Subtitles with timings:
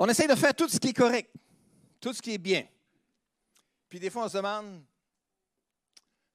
[0.00, 1.28] On essaye de faire tout ce qui est correct,
[2.00, 2.64] tout ce qui est bien.
[3.88, 4.84] Puis des fois, on se demande,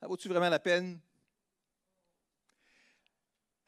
[0.02, 1.00] ça vaut-tu vraiment la peine?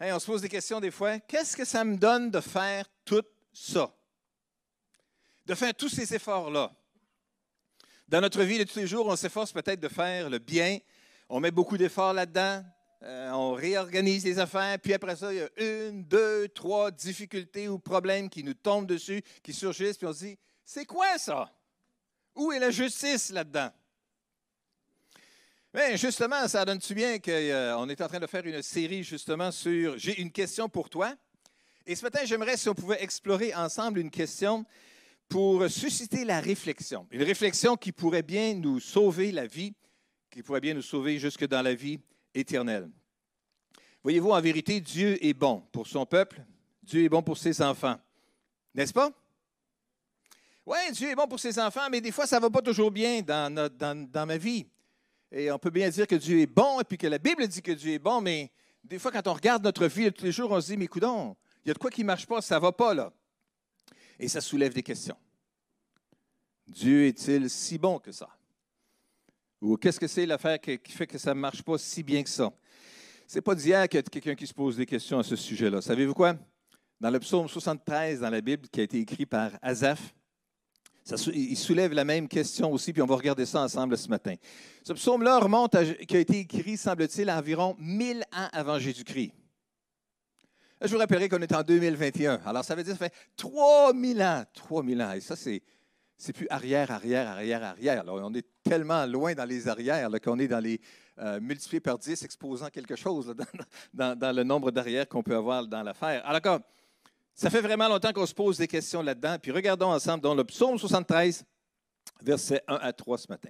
[0.02, 1.20] on se pose des questions des fois.
[1.20, 3.23] Qu'est-ce que ça me donne de faire tout
[3.54, 3.96] ça?
[5.45, 6.75] De faire tous ces efforts-là?
[8.09, 10.77] Dans notre vie de tous les jours, on s'efforce peut-être de faire le bien.
[11.30, 12.66] On met beaucoup d'efforts là-dedans.
[13.06, 14.80] Euh, on réorganise les affaires.
[14.80, 18.88] Puis après ça, il y a une, deux, trois difficultés ou problèmes qui nous tombent
[18.88, 19.98] dessus, qui surgissent.
[19.98, 21.54] Puis on se dit, c'est quoi ça?
[22.34, 23.70] Où est la justice là-dedans?
[25.72, 29.52] Bien, justement, ça donne-tu bien qu'on euh, est en train de faire une série justement
[29.52, 31.13] sur J'ai une question pour toi.
[31.85, 34.66] Et ce matin, j'aimerais si on pouvait explorer ensemble une question
[35.30, 37.05] pour susciter la réflexion.
[37.12, 39.76] Une réflexion qui pourrait bien nous sauver la vie,
[40.32, 41.99] qui pourrait bien nous sauver jusque dans la vie
[44.03, 46.43] Voyez-vous, en vérité, Dieu est bon pour son peuple,
[46.84, 47.98] Dieu est bon pour ses enfants.
[48.73, 49.09] N'est-ce pas?
[50.66, 52.91] Oui, Dieu est bon pour ses enfants, mais des fois, ça ne va pas toujours
[52.91, 54.68] bien dans ma vie.
[55.32, 57.62] Et on peut bien dire que Dieu est bon, et puis que la Bible dit
[57.62, 58.51] que Dieu est bon, mais
[58.84, 61.35] des fois, quand on regarde notre vie tous les jours, on se dit, mais coudons,
[61.63, 63.12] il y a de quoi qui ne marche pas, ça ne va pas là.
[64.19, 65.17] Et ça soulève des questions.
[66.67, 68.29] Dieu est-il si bon que ça?
[69.66, 72.30] Ou qu'est-ce que c'est l'affaire qui fait que ça ne marche pas si bien que
[72.30, 72.52] ça?
[73.28, 75.35] Ce n'est pas d'hier qu'il y a quelqu'un qui se pose des questions à ce
[75.35, 75.81] sujet-là.
[75.81, 76.35] Savez-vous quoi?
[77.02, 80.13] Dans le psaume 73 dans la Bible, qui a été écrit par Azaph,
[81.34, 84.35] il soulève la même question aussi, puis on va regarder ça ensemble ce matin.
[84.84, 89.31] Ce psaume-là remonte, à, qui a été écrit, semble-t-il, à environ 1000 ans avant Jésus-Christ.
[90.81, 92.41] Je vous rappellerai qu'on est en 2021.
[92.46, 94.44] Alors, ça veut dire ça fait 3000 ans.
[94.53, 95.12] 3000 ans.
[95.13, 95.63] Et ça, c'est,
[96.18, 98.02] c'est plus arrière, arrière, arrière, arrière.
[98.02, 100.80] Alors, on est tellement loin dans les arrières qu'on est dans les
[101.19, 103.35] euh, multipliés par 10, exposant quelque chose
[103.94, 106.25] dans, le nombre d'arrières qu'on peut avoir dans l'affaire.
[106.25, 106.59] Alors,
[107.34, 109.38] ça fait vraiment longtemps qu'on se pose des questions là-dedans.
[109.41, 111.44] Puis regardons ensemble dans le psaume 73,
[112.22, 113.50] versets 1 à 3 ce matin.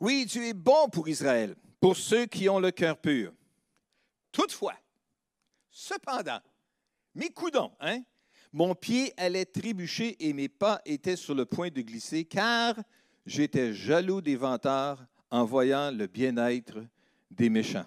[0.00, 3.32] Oui, tu es bon pour Israël, pour ceux qui ont le cœur pur.
[4.32, 4.74] Toutefois,
[5.70, 6.40] cependant,
[7.14, 8.02] mes coudons, hein,
[8.56, 12.74] mon pied allait trébucher et mes pas étaient sur le point de glisser, car
[13.26, 16.78] j'étais jaloux des vantards en voyant le bien-être
[17.30, 17.84] des méchants.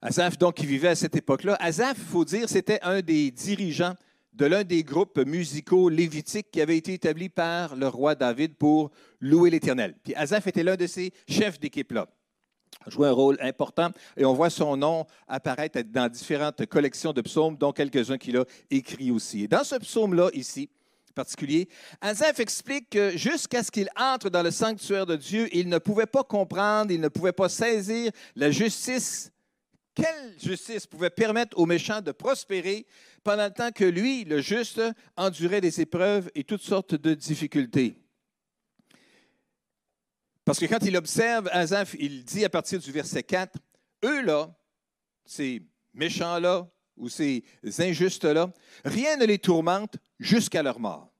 [0.00, 1.56] Azaph, donc, qui vivait à cette époque-là.
[1.60, 3.94] Azaph, il faut dire, c'était un des dirigeants
[4.32, 8.90] de l'un des groupes musicaux lévitiques qui avait été établi par le roi David pour
[9.20, 9.94] louer l'Éternel.
[10.02, 12.08] Puis Azaph était l'un de ces chefs d'équipe-là.
[12.88, 17.56] Jouait un rôle important et on voit son nom apparaître dans différentes collections de psaumes,
[17.56, 19.44] dont quelques-uns qu'il a écrits aussi.
[19.44, 20.68] Et dans ce psaume-là, ici,
[21.14, 21.68] particulier,
[22.00, 26.06] Azaph explique que jusqu'à ce qu'il entre dans le sanctuaire de Dieu, il ne pouvait
[26.06, 29.32] pas comprendre, il ne pouvait pas saisir la justice
[29.94, 32.86] quelle justice pouvait permettre aux méchants de prospérer
[33.22, 34.80] pendant le temps que lui, le juste,
[35.16, 38.01] endurait des épreuves et toutes sortes de difficultés?
[40.44, 43.58] Parce que quand il observe Azaph, il dit à partir du verset 4,
[44.04, 44.52] eux-là,
[45.24, 45.62] ces
[45.94, 47.44] méchants-là ou ces
[47.78, 48.52] injustes-là,
[48.84, 51.12] rien ne les tourmente jusqu'à leur mort.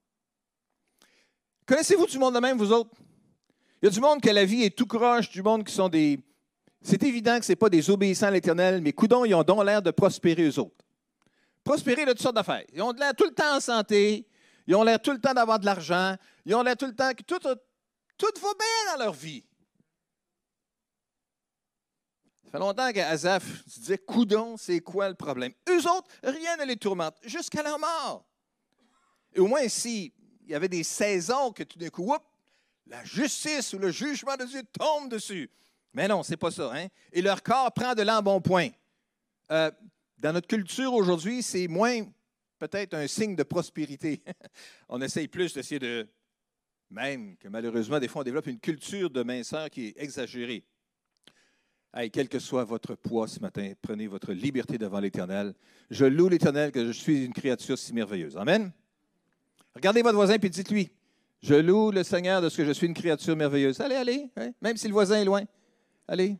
[1.67, 2.97] Connaissez-vous du monde de même, vous autres?
[3.81, 5.89] Il y a du monde que la vie est tout croche, du monde qui sont
[5.89, 6.21] des,
[6.83, 9.65] c'est évident que ce n'est pas des obéissants à l'Éternel, mais coudons, ils ont donc
[9.65, 10.85] l'air de prospérer eux autres.
[11.63, 12.65] Prospérer de toutes sortes d'affaires.
[12.73, 14.27] Ils ont l'air tout le temps en santé,
[14.67, 17.13] ils ont l'air tout le temps d'avoir de l'argent, ils ont l'air tout le temps
[17.13, 17.39] que tout,
[18.17, 19.45] tout va bien dans leur vie.
[22.45, 25.53] Ça fait longtemps qu'Azaph se disait Coudon, c'est quoi le problème?
[25.69, 28.27] Eux autres, rien ne les tourmente, jusqu'à leur mort.
[29.35, 30.13] Et au moins, s'il
[30.47, 32.15] y avait des saisons que tout d'un coup,
[32.87, 35.51] la justice ou le jugement de Dieu tombe dessus.
[35.95, 36.71] Mais non, c'est pas ça.
[36.75, 36.89] Hein?
[37.13, 38.69] Et leur corps prend de l'embonpoint.
[39.51, 39.71] Euh,
[40.19, 42.03] dans notre culture aujourd'hui, c'est moins
[42.59, 44.23] peut-être un signe de prospérité.
[44.89, 46.09] on essaye plus d'essayer de,
[46.93, 50.63] même que malheureusement, des fois, on développe une culture de minceur qui est exagérée.
[51.95, 55.55] Hey, quel que soit votre poids ce matin, prenez votre liberté devant l'Éternel.
[55.91, 58.37] Je loue l'Éternel que je suis une créature si merveilleuse.
[58.37, 58.73] Amen.
[59.75, 60.91] Regardez votre voisin et dites-lui,
[61.43, 63.81] je loue le Seigneur de ce que je suis une créature merveilleuse.
[63.81, 64.53] Allez, allez, hein?
[64.61, 65.43] même si le voisin est loin.
[66.07, 66.37] Allez.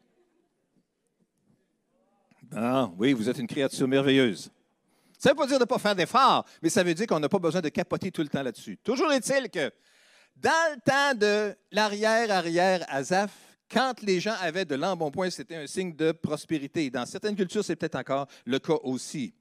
[2.55, 4.51] Ah, oui, vous êtes une créature merveilleuse.
[5.19, 7.21] Ça ne veut pas dire de ne pas faire d'efforts, mais ça veut dire qu'on
[7.21, 8.79] n'a pas besoin de capoter tout le temps là-dessus.
[8.83, 9.71] Toujours est-il que
[10.37, 13.33] dans le temps de l'arrière-arrière Azaph,
[13.71, 16.91] quand les gens avaient de l'embonpoint, c'était un signe de prospérité.
[16.91, 19.35] Dans certaines cultures, c'est peut-être encore le cas aussi.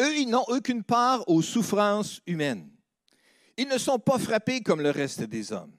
[0.00, 2.68] Eux, ils n'ont aucune part aux souffrances humaines.
[3.56, 5.72] Ils ne sont pas frappés comme le reste des hommes.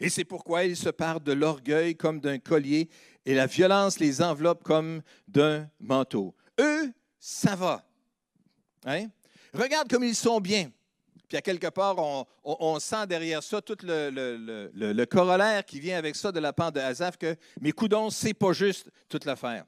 [0.00, 2.88] Et c'est pourquoi ils se parent de l'orgueil comme d'un collier
[3.24, 6.34] et la violence les enveloppe comme d'un manteau.
[6.60, 7.84] Eux, ça va.
[8.84, 9.06] Hein?
[9.52, 10.70] Regarde comme ils sont bien.
[11.28, 11.96] Puis à quelque part,
[12.44, 16.80] on, sent derrière ça tout le, corollaire qui vient avec ça de la part de
[16.80, 19.64] Azaf que mes coudons, c'est pas juste toute l'affaire.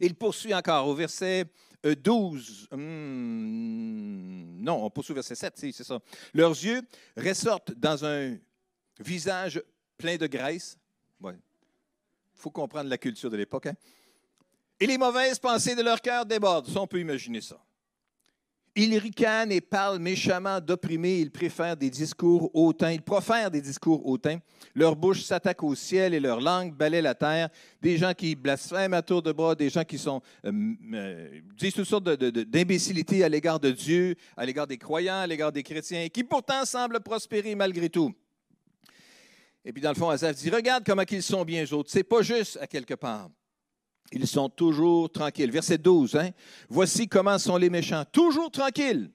[0.00, 1.44] Il poursuit encore au verset
[1.84, 2.68] 12.
[2.72, 6.00] Euh, hmm, non, on poursuit au verset 7, c'est ça.
[6.34, 6.82] Leurs yeux
[7.16, 8.36] ressortent dans un
[8.98, 9.62] visage
[9.96, 10.78] plein de graisse.
[11.24, 13.66] Il faut comprendre la culture de l'époque.
[13.66, 13.74] Hein.
[14.78, 16.68] Et les mauvaises pensées de leur cœur débordent.
[16.68, 17.58] Ça, on peut imaginer ça.
[18.78, 21.20] Ils ricanent et parlent méchamment d'opprimés.
[21.20, 22.92] Ils préfèrent des discours hautains.
[22.92, 24.38] Ils profèrent des discours hautains.
[24.74, 27.48] Leur bouche s'attaque au ciel et leur langue balaie la terre.
[27.80, 30.52] Des gens qui blasphèment à tour de bras, des gens qui sont, euh,
[30.92, 35.52] euh, disent toutes sortes d'imbécilités à l'égard de Dieu, à l'égard des croyants, à l'égard
[35.52, 38.12] des chrétiens, qui pourtant semblent prospérer malgré tout.
[39.64, 41.90] Et puis dans le fond, Azaf dit, regarde comment ils sont bien autres.
[41.90, 43.30] C'est pas juste à quelque part.
[44.12, 45.50] Ils sont toujours tranquilles.
[45.50, 46.30] Verset 12, hein?
[46.68, 48.04] Voici comment sont les méchants.
[48.12, 49.10] Toujours tranquilles.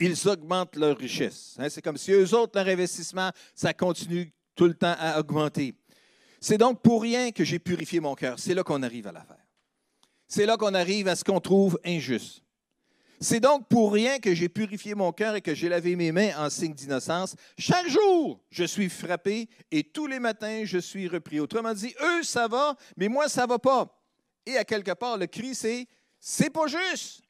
[0.00, 1.54] Ils augmentent leur richesse.
[1.58, 1.68] Hein?
[1.68, 5.74] C'est comme si eux autres, leur investissement, ça continue tout le temps à augmenter.
[6.40, 8.38] C'est donc pour rien que j'ai purifié mon cœur.
[8.38, 9.44] C'est là qu'on arrive à l'affaire.
[10.28, 12.42] C'est là qu'on arrive à ce qu'on trouve injuste.
[13.20, 16.32] C'est donc pour rien que j'ai purifié mon cœur et que j'ai lavé mes mains
[16.36, 17.36] en signe d'innocence.
[17.56, 21.40] Chaque jour, je suis frappé et tous les matins, je suis repris.
[21.40, 24.03] Autrement dit, eux, ça va, mais moi, ça ne va pas.
[24.46, 25.86] Et à quelque part, le cri, c'est
[26.20, 27.22] C'est pas juste.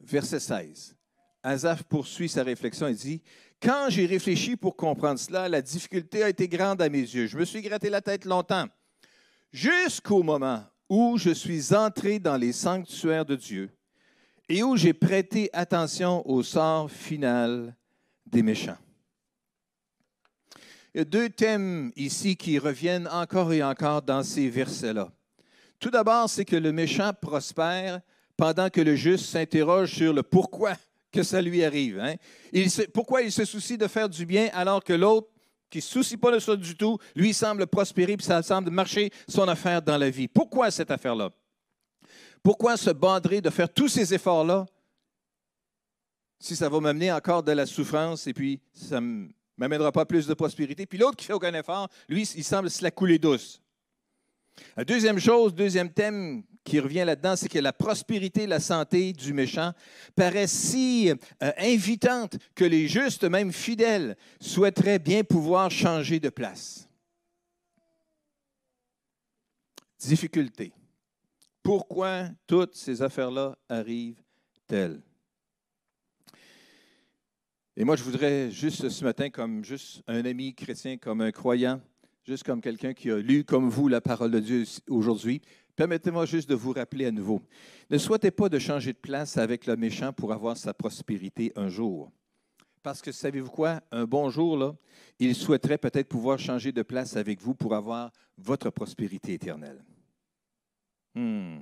[0.00, 0.96] Verset 16.
[1.42, 3.22] Azaf poursuit sa réflexion et dit
[3.60, 7.26] Quand j'ai réfléchi pour comprendre cela, la difficulté a été grande à mes yeux.
[7.26, 8.66] Je me suis gratté la tête longtemps,
[9.52, 13.70] jusqu'au moment où je suis entré dans les sanctuaires de Dieu
[14.48, 17.76] et où j'ai prêté attention au sort final
[18.26, 18.78] des méchants.
[20.98, 25.12] Il y a deux thèmes ici qui reviennent encore et encore dans ces versets-là.
[25.78, 28.00] Tout d'abord, c'est que le méchant prospère
[28.36, 30.72] pendant que le juste s'interroge sur le pourquoi
[31.12, 32.00] que ça lui arrive.
[32.00, 32.16] Hein.
[32.92, 35.28] pourquoi il se soucie de faire du bien alors que l'autre,
[35.70, 38.72] qui ne se soucie pas de ça du tout, lui semble prospérer et ça semble
[38.72, 40.26] marcher son affaire dans la vie.
[40.26, 41.30] Pourquoi cette affaire-là?
[42.42, 44.66] Pourquoi se bandrer de faire tous ces efforts-là
[46.40, 49.28] si ça va m'amener encore de la souffrance et puis ça me
[49.58, 50.86] m'amènera pas plus de prospérité.
[50.86, 53.60] Puis l'autre qui fait aucun effort, lui, il semble se la couler douce.
[54.76, 59.32] La deuxième chose, deuxième thème qui revient là-dedans, c'est que la prospérité, la santé du
[59.32, 59.72] méchant
[60.14, 66.88] paraît si euh, invitante que les justes, même fidèles, souhaiteraient bien pouvoir changer de place.
[69.98, 70.72] Difficulté.
[71.62, 75.00] Pourquoi toutes ces affaires-là arrivent-elles?
[77.80, 81.80] Et moi, je voudrais juste ce matin, comme juste un ami chrétien, comme un croyant,
[82.26, 85.40] juste comme quelqu'un qui a lu comme vous la parole de Dieu aujourd'hui,
[85.76, 87.40] permettez-moi juste de vous rappeler à nouveau.
[87.88, 91.68] Ne souhaitez pas de changer de place avec le méchant pour avoir sa prospérité un
[91.68, 92.10] jour.
[92.82, 93.80] Parce que savez-vous quoi?
[93.92, 94.74] Un bon jour,
[95.20, 99.84] il souhaiterait peut-être pouvoir changer de place avec vous pour avoir votre prospérité éternelle.
[101.14, 101.58] Hmm.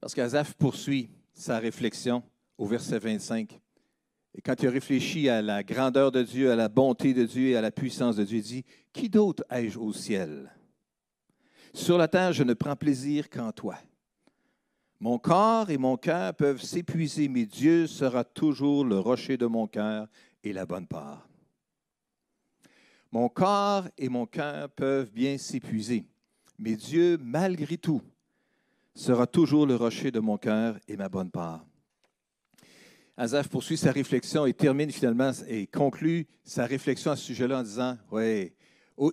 [0.00, 2.22] Parce qu'Azaf poursuit sa réflexion
[2.58, 3.60] au verset 25.
[4.34, 7.48] Et quand il a réfléchi à la grandeur de Dieu, à la bonté de Dieu
[7.48, 10.52] et à la puissance de Dieu, il dit, Qui d'autre ai-je au ciel?
[11.72, 13.78] Sur la terre, je ne prends plaisir qu'en toi.
[15.00, 19.68] Mon corps et mon cœur peuvent s'épuiser, mais Dieu sera toujours le rocher de mon
[19.68, 20.08] cœur
[20.42, 21.28] et la bonne part.
[23.12, 26.04] Mon corps et mon cœur peuvent bien s'épuiser,
[26.58, 28.02] mais Dieu, malgré tout,
[28.98, 31.64] sera toujours le rocher de mon cœur et ma bonne part.
[33.16, 37.62] Azaf poursuit sa réflexion et termine finalement et conclut sa réflexion à ce sujet-là en
[37.62, 38.52] disant, oui,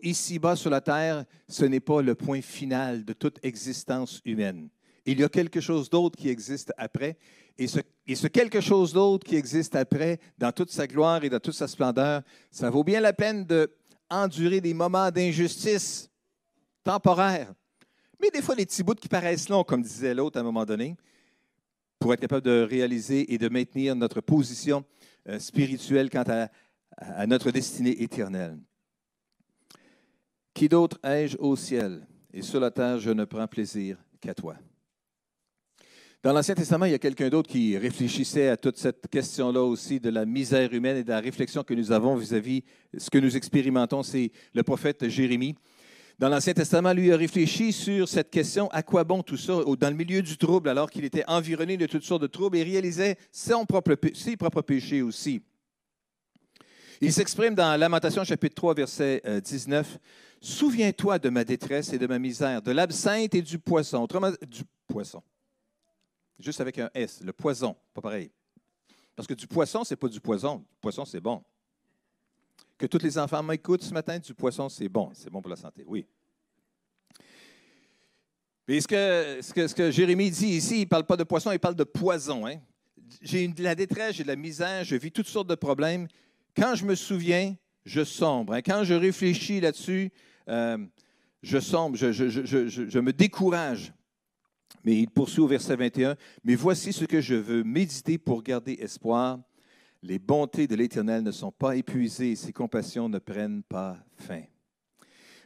[0.02, 4.70] ici-bas sur la terre, ce n'est pas le point final de toute existence humaine.
[5.06, 7.18] Il y a quelque chose d'autre qui existe après.
[7.58, 11.30] Et ce, et ce quelque chose d'autre qui existe après, dans toute sa gloire et
[11.30, 16.10] dans toute sa splendeur, ça vaut bien la peine d'endurer des moments d'injustice
[16.84, 17.54] temporaires
[18.22, 20.66] mais des fois, les petits bouts qui paraissent longs, comme disait l'autre à un moment
[20.66, 20.96] donné,
[22.00, 24.84] pour être capable de réaliser et de maintenir notre position
[25.28, 26.50] euh, spirituelle quant à,
[26.98, 28.58] à notre destinée éternelle.
[30.54, 32.06] Qui d'autre ai-je au ciel?
[32.34, 34.56] Et sur la terre, je ne prends plaisir qu'à toi.
[36.24, 40.00] Dans l'Ancien Testament, il y a quelqu'un d'autre qui réfléchissait à toute cette question-là aussi
[40.00, 43.20] de la misère humaine et de la réflexion que nous avons vis-à-vis de ce que
[43.20, 44.02] nous expérimentons.
[44.02, 45.56] C'est le prophète Jérémie
[46.18, 49.90] dans l'Ancien Testament, lui a réfléchi sur cette question, à quoi bon tout ça, dans
[49.90, 53.18] le milieu du trouble, alors qu'il était environné de toutes sortes de troubles et réalisait
[53.32, 55.42] ses propres péchés aussi.
[57.02, 59.88] Il s'exprime dans Lamentation chapitre 3, verset 19.
[59.94, 59.98] Euh,
[60.40, 63.98] Souviens-toi de ma détresse et de ma misère, de l'absinthe et du poisson.
[63.98, 65.22] Autrement, du poisson.
[66.40, 68.32] juste avec un S, le poison, pas pareil.
[69.16, 70.58] Parce que du poisson, ce n'est pas du poison.
[70.58, 71.44] Du poisson, c'est bon.
[72.78, 75.12] Que tous les enfants m'écoutent ce matin, du poisson, c'est bon.
[75.14, 76.06] C'est bon pour la santé, oui.
[78.68, 81.84] Mais ce que, Jérémie dit ici, il ne parle pas de poisson, il parle de
[81.84, 82.48] poison.
[82.48, 82.60] Hein.
[83.22, 86.08] J'ai de la détresse, j'ai de la misère, je vis toutes sortes de problèmes.
[86.56, 87.56] Quand je me souviens,
[87.86, 88.54] je sombre.
[88.54, 88.62] Hein.
[88.62, 90.12] Quand je réfléchis là-dessus,
[90.50, 90.78] euh,
[91.44, 93.94] je sombre, je, je, me décourage.
[94.84, 98.74] Mais il poursuit au verset 21, Mais voici ce que je veux méditer pour garder
[98.82, 99.40] espoir.
[100.08, 104.44] Les bontés de l'Éternel ne sont pas épuisées et ses compassions ne prennent pas fin.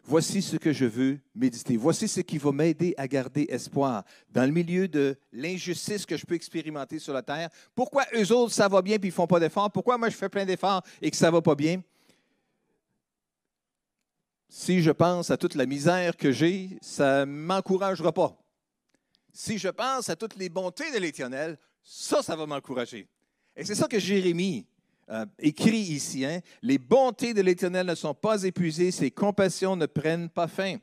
[0.03, 1.77] Voici ce que je veux méditer.
[1.77, 6.25] Voici ce qui va m'aider à garder espoir dans le milieu de l'injustice que je
[6.25, 7.49] peux expérimenter sur la terre.
[7.73, 9.71] Pourquoi eux autres, ça va bien puis ils font pas d'efforts?
[9.71, 11.81] Pourquoi moi, je fais plein d'efforts et que ça va pas bien?
[14.49, 18.37] Si je pense à toute la misère que j'ai, ça ne m'encouragera pas.
[19.31, 23.07] Si je pense à toutes les bontés de l'Éternel, ça, ça va m'encourager.
[23.59, 24.65] Et c'est ça que Jérémie
[25.09, 26.23] euh, écrit ici.
[26.23, 26.39] Hein.
[26.61, 30.77] Les bontés de l'Éternel ne sont pas épuisées, ses compassions ne prennent pas fin.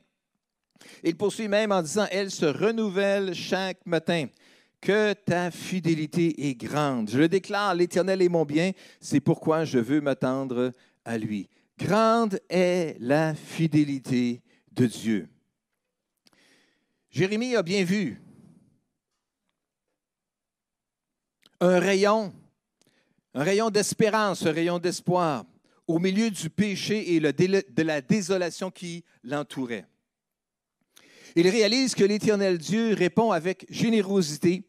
[1.03, 4.27] Il poursuit même en disant, elles se renouvellent chaque matin.
[4.79, 7.09] Que ta fidélité est grande.
[7.09, 10.71] Je le déclare, l'Éternel est mon bien, c'est pourquoi je veux m'attendre
[11.03, 11.49] à lui.
[11.79, 15.27] Grande est la fidélité de Dieu.
[17.09, 18.21] Jérémie a bien vu
[21.59, 22.31] un rayon,
[23.33, 25.45] un rayon d'espérance, un rayon d'espoir
[25.87, 29.85] au milieu du péché et de la désolation qui l'entourait.
[31.35, 34.63] Il réalise que l'Éternel Dieu répond avec générosité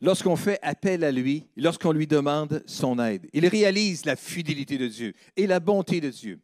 [0.00, 3.28] lorsqu'on fait appel à lui, lorsqu'on lui demande son aide.
[3.32, 6.40] Il réalise la fidélité de Dieu et la bonté de Dieu.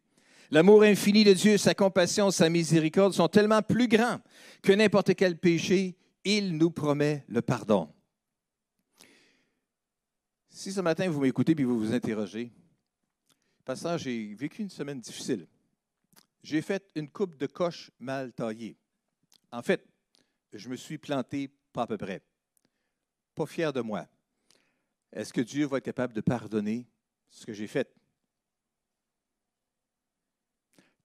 [0.50, 4.18] L'amour infini de Dieu, sa compassion, sa miséricorde sont tellement plus grands
[4.62, 5.96] que n'importe quel péché.
[6.24, 7.88] Il nous promet le pardon.
[10.50, 12.50] Si ce matin vous m'écoutez et vous vous interrogez,
[13.64, 15.46] passant, j'ai vécu une semaine difficile.
[16.42, 18.76] J'ai fait une coupe de coche mal taillée.
[19.52, 19.86] En fait,
[20.52, 22.20] je me suis planté pas à peu près.
[23.34, 24.06] Pas fier de moi.
[25.12, 26.86] Est-ce que Dieu va être capable de pardonner
[27.30, 27.88] ce que j'ai fait?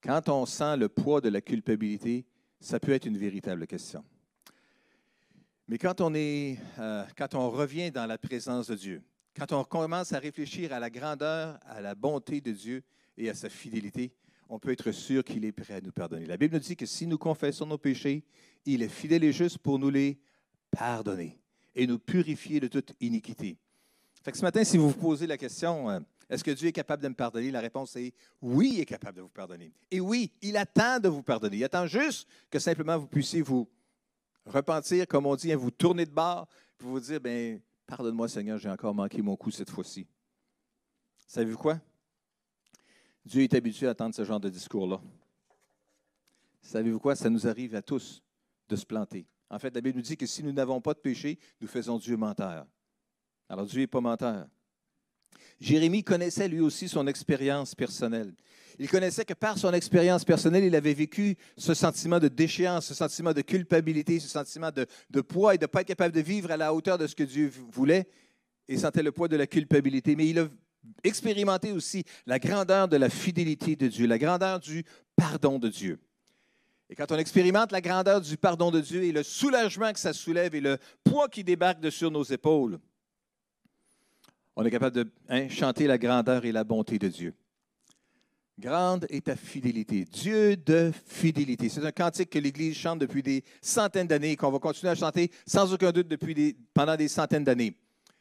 [0.02, 2.26] Quand on sent le poids de la culpabilité,
[2.60, 4.04] ça peut être une véritable question.
[5.68, 9.04] Mais quand on, est, euh, quand on revient dans la présence de Dieu,
[9.36, 12.84] quand on commence à réfléchir à la grandeur, à la bonté de Dieu
[13.18, 14.14] et à sa fidélité,
[14.48, 16.26] on peut être sûr qu'il est prêt à nous pardonner.
[16.26, 18.24] La Bible nous dit que si nous confessons nos péchés,
[18.66, 20.20] il est fidèle et juste pour nous les
[20.72, 21.40] pardonner
[21.76, 23.58] et nous purifier de toute iniquité.
[24.34, 26.00] Ce matin, si vous vous posez la question, euh,
[26.30, 27.52] est-ce que Dieu est capable de me pardonner?
[27.52, 29.72] La réponse est oui, il est capable de vous pardonner.
[29.92, 31.58] Et oui, il attend de vous pardonner.
[31.58, 33.70] Il attend juste que simplement vous puissiez vous
[34.46, 38.58] repentir, comme on dit, hein, vous tourner de bord, pour vous dire, ben, pardonne-moi Seigneur,
[38.58, 40.08] j'ai encore manqué mon coup cette fois-ci.
[41.28, 41.80] Savez-vous quoi?
[43.26, 45.02] Dieu est habitué à attendre ce genre de discours-là.
[46.62, 47.16] Savez-vous quoi?
[47.16, 48.22] Ça nous arrive à tous
[48.70, 49.28] de se planter.
[49.50, 51.98] En fait, la Bible nous dit que si nous n'avons pas de péché, nous faisons
[51.98, 52.68] Dieu menteur.
[53.50, 54.48] Alors Dieu n'est pas menteur.
[55.60, 58.34] Jérémie connaissait lui aussi son expérience personnelle.
[58.80, 62.94] Il connaissait que par son expérience personnelle, il avait vécu ce sentiment de déchéance, ce
[62.94, 66.52] sentiment de culpabilité, ce sentiment de, poids et de ne pas être capable de vivre
[66.52, 68.08] à la hauteur de ce que Dieu voulait
[68.68, 70.16] et sentait le poids de la culpabilité.
[70.16, 70.48] Mais il a
[71.04, 74.84] expérimenté aussi la grandeur de la fidélité de Dieu, la grandeur du
[75.16, 76.00] pardon de Dieu.
[76.90, 80.14] Et quand on expérimente la grandeur du pardon de Dieu et le soulagement que ça
[80.14, 82.80] soulève et le poids qui débarque de sur nos épaules,
[84.56, 87.34] on est capable de hein, chanter la grandeur et la bonté de Dieu.
[88.58, 91.68] Grande est ta fidélité, Dieu de fidélité.
[91.68, 94.96] C'est un cantique que l'Église chante depuis des centaines d'années et qu'on va continuer à
[94.96, 97.76] chanter sans aucun doute depuis pendant des centaines d'années.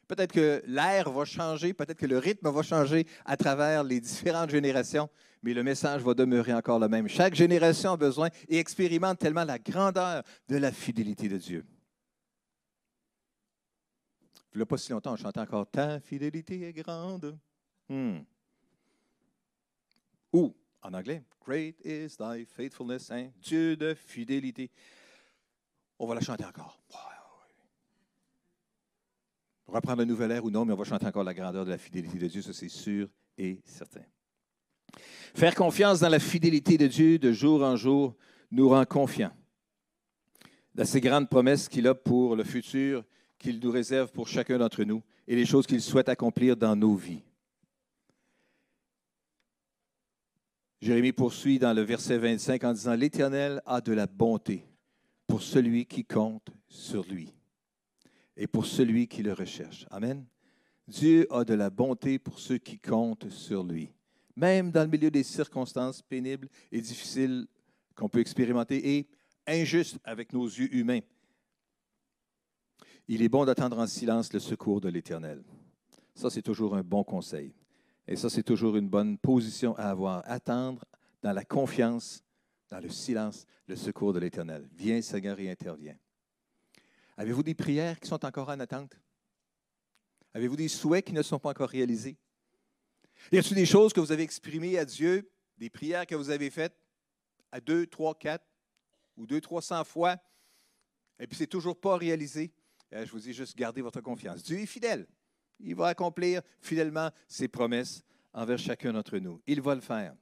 [0.08, 4.50] Peut-être que l'air va changer, peut-être que le rythme va changer à travers les différentes
[4.50, 5.08] générations,
[5.42, 7.08] mais le message va demeurer encore le même.
[7.08, 11.64] Chaque génération a besoin et expérimente tellement la grandeur de la fidélité de Dieu.
[14.54, 17.36] Il n'y pas si longtemps, on chantait encore Ta fidélité est grande.
[17.88, 18.18] Hmm.
[20.32, 23.30] Ou, en anglais, Great is thy faithfulness, hein?
[23.42, 24.70] Dieu de fidélité.
[25.98, 26.80] On va la chanter encore.
[29.66, 31.64] On va prendre un nouvel air ou non, mais on va chanter encore la grandeur
[31.64, 34.02] de la fidélité de Dieu, ça c'est sûr et certain.
[35.34, 38.14] Faire confiance dans la fidélité de Dieu de jour en jour
[38.50, 39.32] nous rend confiants
[40.74, 43.04] dans ces grandes promesses qu'il a pour le futur
[43.44, 46.94] qu'il nous réserve pour chacun d'entre nous et les choses qu'il souhaite accomplir dans nos
[46.94, 47.20] vies.
[50.80, 54.64] Jérémie poursuit dans le verset 25 en disant, L'Éternel a de la bonté
[55.26, 57.34] pour celui qui compte sur lui.
[58.36, 59.86] et pour celui qui le recherche.
[59.90, 60.24] Amen.
[60.88, 63.90] Dieu a de la bonté pour ceux qui comptent sur lui.
[64.34, 67.46] Même dans le milieu des circonstances pénibles et difficiles
[67.94, 69.06] qu'on peut expérimenter et
[69.46, 71.00] injustes avec nos yeux humains,
[73.08, 75.42] il est bon d'attendre en silence le secours de l'Éternel.
[76.14, 77.54] Ça, c'est toujours un bon conseil.
[78.06, 80.22] Et ça, c'est toujours une bonne position à avoir.
[80.26, 80.84] Attendre
[81.22, 82.22] dans la confiance,
[82.68, 84.68] dans le silence, le secours de l'Éternel.
[84.74, 85.96] Viens, Seigneur, et interviens.
[87.16, 88.98] Avez-vous des prières qui sont encore en attente?
[90.34, 92.16] Avez-vous des souhaits qui ne sont pas encore réalisés?
[93.30, 96.50] Y a-t-il des choses que vous avez exprimées à Dieu, des prières que vous avez
[96.50, 96.76] faites
[97.52, 98.44] à deux, trois, quatre
[99.16, 100.16] ou deux, trois cents fois,
[101.20, 102.52] et puis c'est toujours pas réalisé?
[102.92, 104.42] Euh, je vous dis juste, gardez votre confiance.
[104.42, 105.06] Dieu est fidèle.
[105.60, 109.40] Il va accomplir fidèlement ses promesses envers chacun d'entre nous.
[109.46, 110.14] Il va le faire.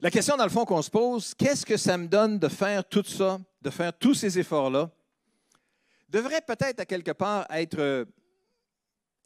[0.00, 2.86] La question, dans le fond, qu'on se pose, qu'est-ce que ça me donne de faire
[2.86, 4.90] tout ça, de faire tous ces efforts-là,
[6.08, 8.04] devrait peut-être à quelque part être euh,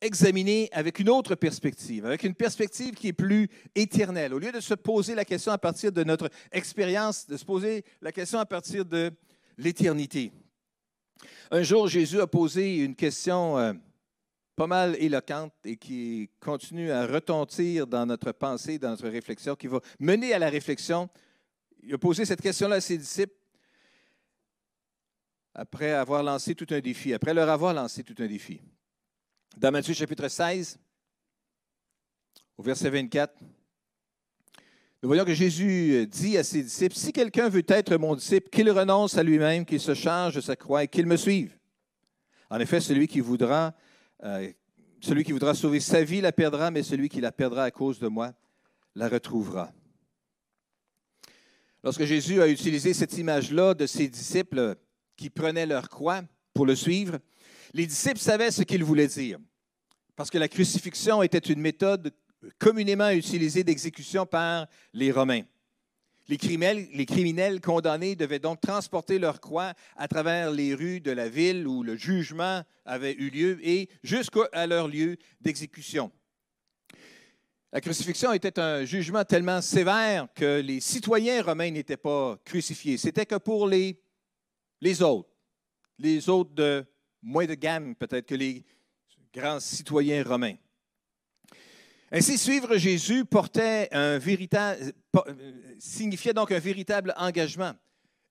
[0.00, 4.32] examiné avec une autre perspective, avec une perspective qui est plus éternelle.
[4.32, 7.84] Au lieu de se poser la question à partir de notre expérience, de se poser
[8.00, 9.10] la question à partir de
[9.58, 10.32] l'éternité.
[11.50, 13.72] Un jour, Jésus a posé une question euh,
[14.56, 19.66] pas mal éloquente et qui continue à retentir dans notre pensée, dans notre réflexion, qui
[19.66, 21.08] va mener à la réflexion.
[21.82, 23.34] Il a posé cette question-là à ses disciples
[25.54, 28.60] après avoir lancé tout un défi, après leur avoir lancé tout un défi.
[29.56, 30.78] Dans Matthieu chapitre 16,
[32.56, 33.34] au verset 24,
[35.02, 38.70] nous voyons que Jésus dit à ses disciples, si quelqu'un veut être mon disciple, qu'il
[38.70, 41.56] renonce à lui-même, qu'il se charge de sa croix et qu'il me suive.
[42.50, 43.72] En effet, celui qui voudra,
[44.24, 44.50] euh,
[45.00, 47.98] celui qui voudra sauver sa vie la perdra, mais celui qui la perdra à cause
[47.98, 48.34] de moi
[48.94, 49.72] la retrouvera.
[51.82, 54.76] Lorsque Jésus a utilisé cette image-là de ses disciples
[55.16, 56.20] qui prenaient leur croix
[56.52, 57.18] pour le suivre,
[57.72, 59.38] les disciples savaient ce qu'il voulait dire.
[60.14, 62.12] Parce que la crucifixion était une méthode
[62.58, 65.42] communément utilisé d'exécution par les Romains.
[66.28, 66.36] Les
[67.06, 71.82] criminels, condamnés devaient donc transporter leur croix à travers les rues de la ville où
[71.82, 76.12] le jugement avait eu lieu et jusqu'à leur lieu d'exécution.
[77.72, 82.96] La crucifixion était un jugement tellement sévère que les citoyens romains n'étaient pas crucifiés.
[82.96, 84.00] C'était que pour les,
[84.80, 85.30] les autres,
[85.98, 86.84] les autres de
[87.22, 88.64] moins de gamme peut-être que les
[89.34, 90.56] grands citoyens romains.
[92.12, 94.92] Ainsi, suivre Jésus portait un véritable,
[95.78, 97.72] signifiait donc un véritable engagement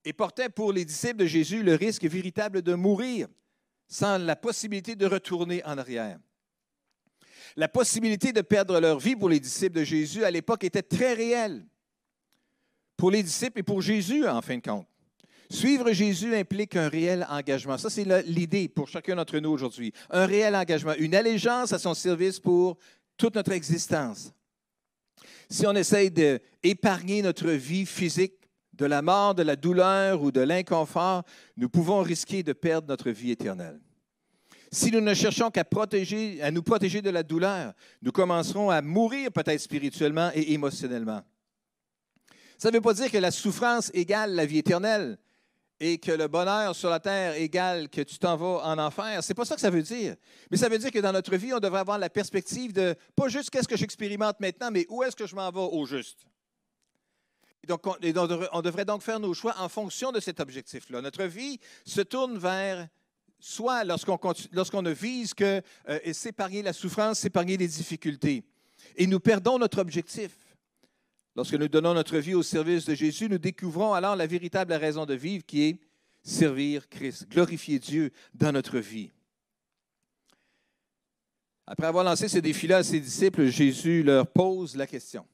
[0.04, 3.26] et portait pour les disciples de Jésus le risque véritable de mourir
[3.88, 6.18] sans la possibilité de retourner en arrière.
[7.56, 11.14] La possibilité de perdre leur vie pour les disciples de Jésus à l'époque était très
[11.14, 11.66] réelle.
[12.96, 14.86] Pour les disciples et pour Jésus, en fin de compte.
[15.50, 17.76] Suivre Jésus implique un réel engagement.
[17.76, 19.92] Ça, c'est l'idée pour chacun d'entre nous aujourd'hui.
[20.10, 22.76] Un réel engagement, une allégeance à son service pour
[23.20, 24.32] toute notre existence.
[25.50, 28.32] Si on essaye d'épargner notre vie physique
[28.72, 31.24] de la mort, de la douleur ou de l'inconfort,
[31.58, 33.78] nous pouvons risquer de perdre notre vie éternelle.
[34.72, 35.64] Si nous ne cherchons qu'à
[36.50, 41.20] nous protéger de la douleur, nous commencerons à mourir peut-être spirituellement et émotionnellement.
[42.56, 45.18] Ça ne veut pas dire que la souffrance égale la vie éternelle
[45.80, 49.24] et que le bonheur sur la terre égale que tu t'en vas en enfer.
[49.24, 50.14] C'est pas ça que ça veut dire.
[50.50, 53.28] Mais ça veut dire que dans notre vie, on devrait avoir la perspective de pas
[53.28, 56.26] juste qu'est-ce que j'expérimente maintenant, mais où est-ce que je m'en vais au juste.
[57.66, 61.00] Donc, on, devrait donc faire nos choix en fonction de cet objectif-là.
[61.00, 62.88] Notre vie se tourne vers
[63.38, 64.18] soit lorsqu'on
[64.52, 68.44] lorsqu'on ne vise que euh, s'épargner la souffrance, s'épargner les difficultés.
[68.96, 70.36] Et nous perdons notre objectif.
[71.36, 75.06] Lorsque nous donnons notre vie au service de Jésus, nous découvrons alors la véritable raison
[75.06, 75.80] de vivre qui est
[76.22, 79.10] servir Christ, glorifier Dieu dans notre vie.
[81.66, 85.24] Après avoir lancé ce défi-là à ses disciples, Jésus leur pose la question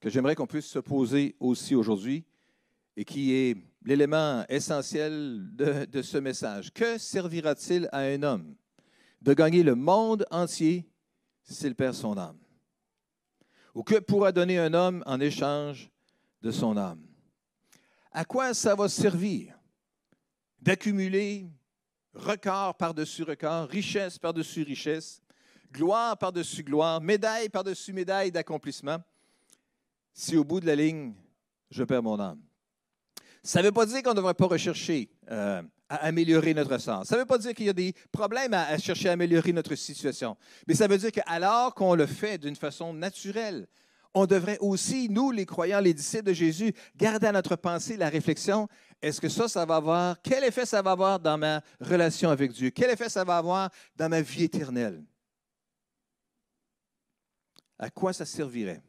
[0.00, 2.24] que j'aimerais qu'on puisse se poser aussi aujourd'hui
[2.96, 6.72] et qui est l'élément essentiel de, ce message.
[6.72, 8.54] Que servira-t-il à un homme
[9.20, 10.88] de gagner le monde entier
[11.44, 12.38] s'il perd son âme?
[13.74, 15.90] Ou que pourra donner un homme en échange
[16.42, 17.02] de son âme?
[18.12, 19.58] À quoi ça va servir
[20.60, 21.46] d'accumuler
[22.12, 25.22] record par-dessus record, richesse par-dessus richesse,
[25.72, 28.98] gloire par-dessus gloire, médaille par-dessus médaille d'accomplissement,
[30.12, 31.14] si au bout de la ligne,
[31.70, 32.40] je perds mon âme?
[33.42, 37.08] Ça ne veut pas dire qu'on ne devrait pas rechercher euh, à améliorer notre sens.
[37.08, 39.74] Ça ne veut pas dire qu'il y a des problèmes à, chercher à améliorer notre
[39.74, 40.36] situation.
[40.68, 43.66] Mais ça veut dire qu'alors qu'on le fait d'une façon naturelle,
[44.14, 48.08] on devrait aussi, nous, les croyants, les disciples de Jésus, garder à notre pensée la
[48.08, 48.68] réflexion,
[49.02, 52.52] est-ce que ça, ça va avoir, quel effet ça va avoir dans ma relation avec
[52.52, 52.70] Dieu?
[52.70, 55.02] Quel effet ça va avoir dans ma vie éternelle?
[57.78, 58.82] À quoi ça servirait?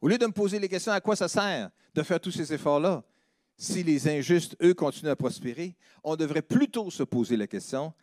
[0.00, 2.52] Au lieu de me poser les questions, à quoi ça sert de faire tous ces
[2.52, 3.02] efforts-là?
[3.56, 7.94] Si les injustes, eux, continuent à prospérer, on devrait plutôt se poser la question,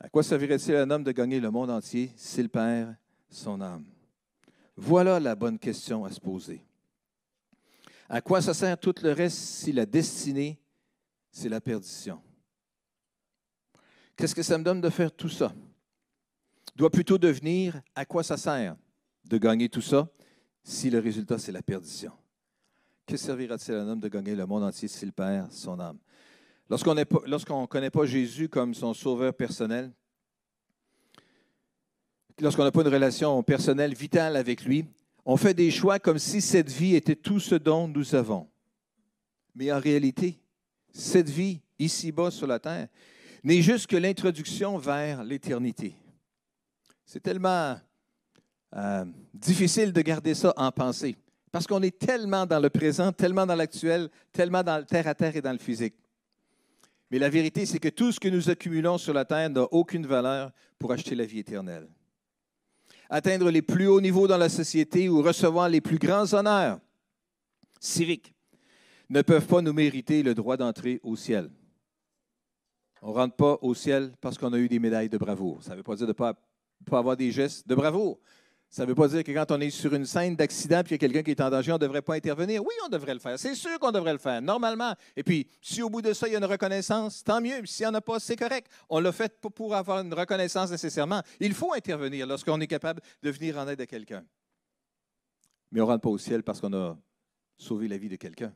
[0.00, 2.96] à quoi servirait-il un homme de gagner le monde entier s'il perd
[3.28, 3.84] son âme?
[4.76, 6.64] Voilà la bonne question à se poser.
[8.08, 10.58] À quoi ça sert tout le reste si la destinée,
[11.30, 12.20] c'est la perdition?
[14.16, 15.54] Qu'est-ce que ça me donne de faire tout ça?
[16.74, 18.76] Doit plutôt devenir à quoi ça sert
[19.24, 20.08] de gagner tout ça
[20.64, 22.12] si le résultat, c'est la perdition?
[23.10, 25.98] Que servira-t-il à un homme de gagner le monde entier s'il perd son âme?
[26.68, 29.90] Lorsqu'on ne connaît pas Jésus comme son sauveur personnel,
[32.40, 34.84] lorsqu'on n'a pas une relation personnelle vitale avec lui,
[35.24, 38.48] on fait des choix comme si cette vie était tout ce dont nous avons.
[39.56, 40.38] Mais en réalité,
[40.92, 42.86] cette vie, ici-bas sur la terre,
[43.42, 45.96] n'est juste que l'introduction vers l'éternité.
[47.04, 47.76] C'est tellement
[48.76, 51.16] euh, difficile de garder ça en pensée,
[51.52, 55.14] parce qu'on est tellement dans le présent, tellement dans l'actuel, tellement dans le terre à
[55.14, 55.94] terre et dans le physique.
[57.10, 60.06] Mais la vérité, c'est que tout ce que nous accumulons sur la terre n'a aucune
[60.06, 61.88] valeur pour acheter la vie éternelle
[63.10, 66.78] atteindre les plus hauts niveaux dans la société ou recevoir les plus grands honneurs
[67.80, 68.32] civiques
[69.10, 71.50] ne peuvent pas nous mériter le droit d'entrer au ciel.
[73.02, 75.62] On ne rentre pas au ciel parce qu'on a eu des médailles de bravoure.
[75.62, 76.34] Ça ne veut pas dire de ne pas,
[76.86, 78.20] pas avoir des gestes de bravoure.
[78.70, 80.92] Ça ne veut pas dire que quand on est sur une scène d'accident et qu'il
[80.92, 82.62] y a quelqu'un qui est en danger, on ne devrait pas intervenir.
[82.62, 83.36] Oui, on devrait le faire.
[83.36, 84.94] C'est sûr qu'on devrait le faire, normalement.
[85.16, 87.66] Et puis, si au bout de ça, il y a une reconnaissance, tant mieux.
[87.66, 88.70] S'il n'y en a pas, c'est correct.
[88.88, 91.20] On l'a fait pas pour avoir une reconnaissance nécessairement.
[91.40, 94.24] Il faut intervenir lorsqu'on est capable de venir en aide à quelqu'un.
[95.72, 96.96] Mais on ne rentre pas au ciel parce qu'on a
[97.58, 98.52] sauvé la vie de quelqu'un.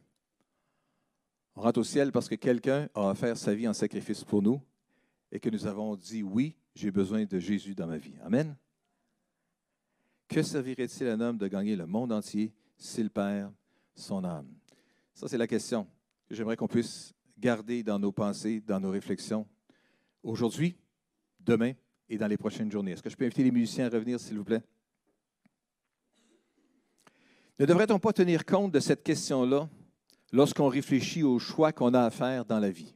[1.57, 4.62] On rentre au ciel parce que quelqu'un a offert sa vie en sacrifice pour nous
[5.33, 8.14] et que nous avons dit oui, j'ai besoin de Jésus dans ma vie.
[8.24, 8.55] Amen.
[10.28, 13.52] Que servirait-il à un homme de gagner le monde entier s'il perd
[13.94, 14.48] son âme?
[15.14, 15.87] Ça, c'est la question
[16.28, 19.46] que j'aimerais qu'on puisse garder dans nos pensées, dans nos réflexions,
[20.22, 20.76] aujourd'hui,
[21.40, 21.72] demain
[22.08, 22.92] et dans les prochaines journées.
[22.92, 24.62] Est-ce que je peux inviter les musiciens à revenir, s'il vous plaît?
[27.58, 29.68] Ne devrait-on pas tenir compte de cette question-là
[30.32, 32.94] lorsqu'on réfléchit aux choix qu'on a à faire dans la vie?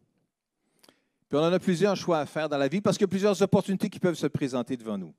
[1.29, 3.09] Puis on en a plusieurs choix à faire dans la vie parce qu'il y a
[3.09, 5.15] plusieurs opportunités qui peuvent se présenter devant nous.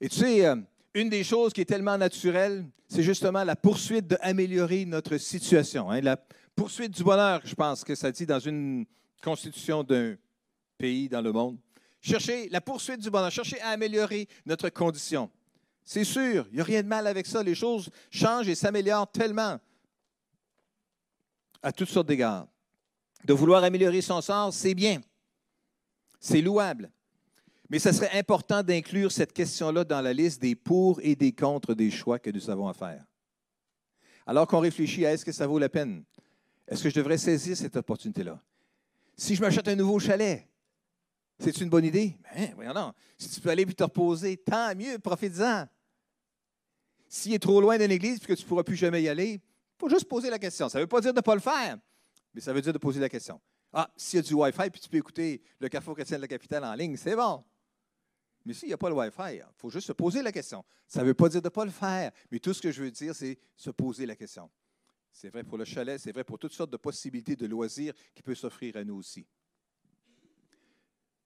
[0.00, 0.56] Et tu sais, euh,
[0.94, 5.90] une des choses qui est tellement naturelle, c'est justement la poursuite d'améliorer notre situation.
[5.90, 6.00] Hein.
[6.00, 6.16] La
[6.54, 8.86] poursuite du bonheur, je pense que ça dit dans une
[9.22, 10.16] constitution d'un
[10.78, 11.58] pays dans le monde.
[12.00, 15.30] Chercher la poursuite du bonheur, chercher à améliorer notre condition.
[15.84, 17.42] C'est sûr, il n'y a rien de mal avec ça.
[17.42, 19.58] Les choses changent et s'améliorent tellement
[21.62, 22.46] à toutes sortes d'égards.
[23.24, 25.00] De vouloir améliorer son sort, c'est bien.
[26.20, 26.90] C'est louable.
[27.68, 31.74] Mais ce serait important d'inclure cette question-là dans la liste des pour et des contre
[31.74, 33.04] des choix que nous avons à faire.
[34.26, 36.04] Alors qu'on réfléchit à est-ce que ça vaut la peine?
[36.68, 38.40] Est-ce que je devrais saisir cette opportunité-là?
[39.16, 40.48] Si je m'achète un nouveau chalet,
[41.38, 42.16] c'est une bonne idée?
[42.34, 42.92] Ben, voyons non.
[43.18, 45.66] Si tu peux aller puis te reposer, tant mieux, profites-en.
[47.08, 49.32] S'il est trop loin d'une église et que tu ne pourras plus jamais y aller,
[49.34, 50.68] il faut juste poser la question.
[50.68, 51.78] Ça ne veut pas dire de ne pas le faire,
[52.34, 53.40] mais ça veut dire de poser la question.
[53.72, 56.28] Ah, s'il y a du Wi-Fi puis tu peux écouter le Carrefour chrétien de la
[56.28, 57.44] capitale en ligne, c'est bon.
[58.46, 60.64] Mais s'il n'y a pas le Wi-Fi, il faut juste se poser la question.
[60.86, 62.80] Ça ne veut pas dire de ne pas le faire, mais tout ce que je
[62.80, 64.48] veux dire, c'est se poser la question.
[65.12, 68.22] C'est vrai pour le chalet, c'est vrai pour toutes sortes de possibilités de loisirs qui
[68.22, 69.26] peuvent s'offrir à nous aussi.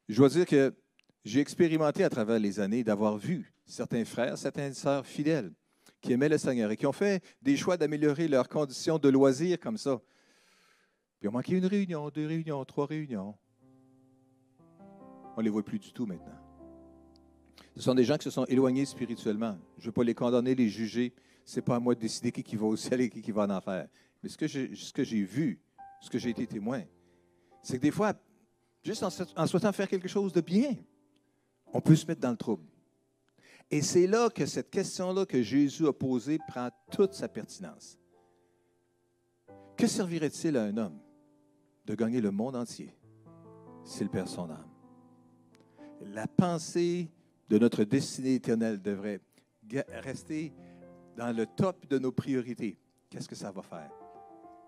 [0.08, 0.74] Je dois dire que
[1.22, 5.52] j'ai expérimenté à travers les années d'avoir vu certains frères, certaines sœurs fidèles
[6.00, 9.60] qui aimaient le Seigneur et qui ont fait des choix d'améliorer leurs conditions de loisirs
[9.60, 10.00] comme ça.
[11.18, 13.36] Puis ont manqué une réunion, deux réunions, trois réunions.
[15.36, 16.39] On ne les voit plus du tout maintenant.
[17.76, 19.56] Ce sont des gens qui se sont éloignés spirituellement.
[19.78, 21.12] Je ne veux pas les condamner, les juger.
[21.44, 23.50] Ce n'est pas à moi de décider qui, va au ciel et qui, va en
[23.50, 23.88] enfer.
[24.22, 24.36] Mais ce
[24.92, 25.60] que j'ai vu,
[26.00, 26.82] ce que j'ai été témoin,
[27.62, 28.12] c'est que des fois,
[28.82, 30.76] juste en, souhaitant faire quelque chose de bien,
[31.72, 32.64] on peut se mettre dans le trouble.
[33.70, 37.98] Et c'est là que cette question-là que Jésus a posée prend toute sa pertinence.
[39.76, 40.98] Que servirait-il à un homme
[41.86, 42.94] de gagner le monde entier
[43.84, 44.68] s'il perd son âme?
[46.02, 47.10] La pensée
[47.50, 49.20] de notre destinée éternelle devrait
[49.88, 50.52] rester
[51.16, 52.78] dans le top de nos priorités.
[53.10, 53.90] Qu'est-ce que ça va faire?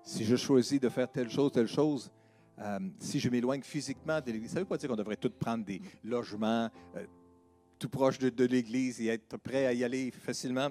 [0.02, 2.10] Si je choisis de faire telle chose, telle chose,
[2.58, 5.30] euh, si je m'éloigne physiquement de l'Église, ça ne veut pas dire qu'on devrait tous
[5.30, 7.06] prendre des logements, euh,
[7.78, 10.68] tout proche de, l'Église et être prêt à y aller facilement.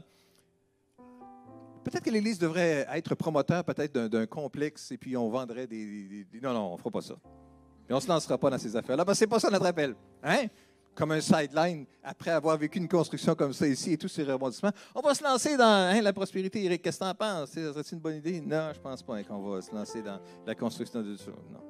[1.85, 6.53] Peut-être que l'Église devrait être promoteur peut-être d'un complexe et puis on vendrait des, Non,
[6.53, 7.15] non, on ne fera pas ça.
[7.89, 9.05] Et on ne se lancera pas dans ces affaires-là.
[9.13, 9.95] Ce n'est pas ça notre appel.
[10.23, 10.47] Hein?
[10.93, 14.71] Comme un sideline, après avoir vécu une construction comme ça ici et tous ces rebondissements,
[14.93, 16.63] on va se lancer dans hein, la prospérité.
[16.65, 17.51] Eric, qu'est-ce que tu en penses?
[17.51, 18.41] C'est une bonne idée?
[18.41, 21.31] Non, je ne pense pas qu'on va se lancer dans la construction de ça.
[21.31, 21.61] Non.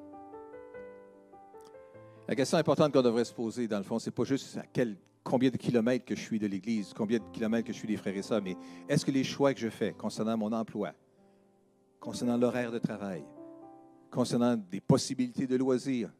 [2.26, 4.58] La question importante qu'on devrait se poser, dans le fond, c'est pas juste
[5.22, 7.96] combien de kilomètres que je suis de l'Église, combien de kilomètres que je suis des
[7.96, 8.56] frères et sœurs, mais
[8.88, 10.92] est-ce que les choix que je fais concernant mon emploi,
[12.00, 13.24] concernant l'horaire de travail,
[14.10, 16.10] concernant des possibilités de loisirs.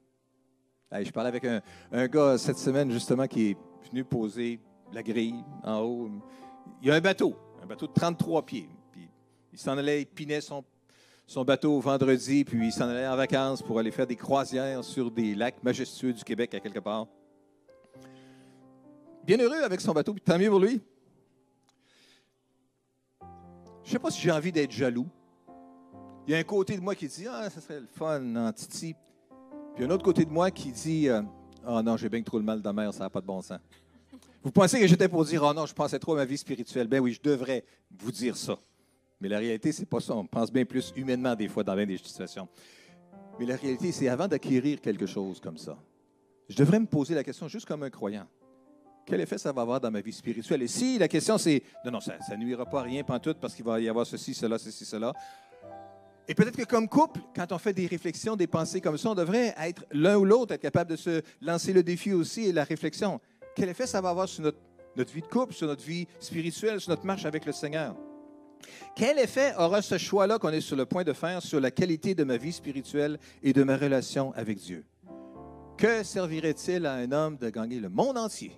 [1.00, 3.56] Je parlais avec un, gars cette semaine, justement, qui est
[3.90, 4.60] venu poser
[4.92, 6.10] la grille en haut.
[6.80, 8.68] Il y a un bateau, un bateau de 33 pieds.
[8.92, 9.08] Puis
[9.52, 10.64] il s'en allait, il pinait son
[11.44, 15.34] bateau vendredi, puis il s'en allait en vacances pour aller faire des croisières sur des
[15.34, 17.06] lacs majestueux du Québec à quelque part.
[19.24, 20.82] Bien heureux avec son bateau, puis tant mieux pour lui.
[23.84, 25.08] Je ne sais pas si j'ai envie d'être jaloux.
[26.26, 28.52] Il y a un côté de moi qui dit Ah, ça serait le fun en
[28.52, 28.94] Titi.
[29.74, 31.24] Puis un autre côté de moi qui dit Ah
[31.66, 33.58] oh non, j'ai bien trop le mal de mer, ça n'a pas de bon sens.
[34.42, 36.88] Vous pensez que j'étais pour dire Oh non, je pensais trop à ma vie spirituelle.
[36.88, 37.64] Ben oui, je devrais
[37.98, 38.58] vous dire ça.
[39.20, 40.14] Mais la réalité, c'est pas ça.
[40.14, 42.48] On pense bien plus humainement des fois dans bien des situations.
[43.38, 45.78] Mais la réalité, c'est avant d'acquérir quelque chose comme ça,
[46.48, 48.26] je devrais me poser la question juste comme un croyant.
[49.06, 50.62] Quel effet ça va avoir dans ma vie spirituelle?
[50.62, 53.54] Et si la question c'est non, non, ça ne nuira pas à rien pantoute parce
[53.54, 55.14] qu'il va y avoir ceci, cela, ceci, cela.
[56.28, 59.14] Et peut-être que comme couple, quand on fait des réflexions, des pensées comme ça, on
[59.14, 62.64] devrait être l'un ou l'autre, être capable de se lancer le défi aussi et la
[62.64, 63.20] réflexion.
[63.56, 64.58] Quel effet ça va avoir sur notre,
[64.96, 67.96] notre vie de couple, sur notre vie spirituelle, sur notre marche avec le Seigneur?
[68.94, 72.14] Quel effet aura ce choix-là qu'on est sur le point de faire sur la qualité
[72.14, 74.84] de ma vie spirituelle et de ma relation avec Dieu?
[75.76, 78.52] Que servirait-il à un homme de gagner le monde entier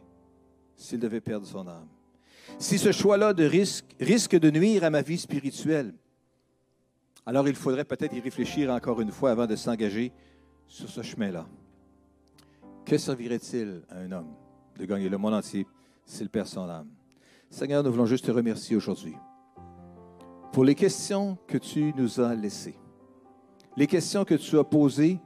[0.76, 1.88] s'il devait perdre son âme?
[2.58, 5.94] Si ce choix-là de risque, risque de nuire à ma vie spirituelle,
[7.26, 10.12] alors il faudrait peut-être y réfléchir encore une fois avant de s'engager
[10.66, 11.46] sur ce chemin-là.
[12.84, 14.34] Que servirait-il à un homme
[14.78, 15.66] de gagner le monde entier
[16.04, 16.88] s'il perd son âme?
[17.50, 19.14] Seigneur, nous voulons juste te remercier aujourd'hui
[20.52, 22.78] pour les questions que tu nous as laissées,
[23.76, 25.18] les questions que tu as posées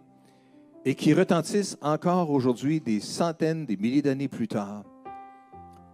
[0.85, 4.85] et qui retentissent encore aujourd'hui des centaines, des milliers d'années plus tard,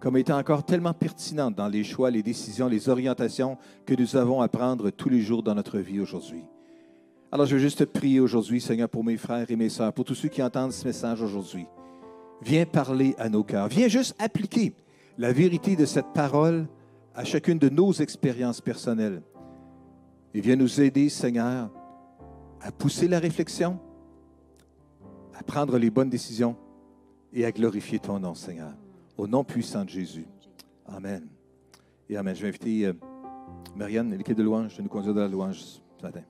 [0.05, 4.39] comme étant encore tellement pertinentes dans les choix, les décisions, les orientations que nous avons
[4.39, 6.43] à prendre tous les jours dans notre vie aujourd'hui.
[7.31, 10.05] Alors je veux juste te prier aujourd'hui, Seigneur, pour mes frères et mes sœurs, pour
[10.05, 11.65] tous ceux qui entendent ce message aujourd'hui.
[12.43, 13.67] Viens parler à nos cœurs.
[13.67, 14.75] Viens juste appliquer
[15.17, 16.67] la vérité de cette parole
[17.15, 19.23] à chacune de nos expériences personnelles.
[20.35, 21.71] Et viens nous aider, Seigneur,
[22.61, 23.79] à pousser la réflexion,
[25.35, 26.55] à prendre les bonnes décisions
[27.33, 28.73] et à glorifier ton nom, Seigneur.
[29.17, 30.25] Au nom puissant de Jésus.
[30.85, 31.27] Amen.
[32.09, 32.35] Et Amen.
[32.35, 32.93] Je vais inviter euh,
[33.75, 36.21] Marianne et l'équipe de louange de nous conduire dans la louange ce matin.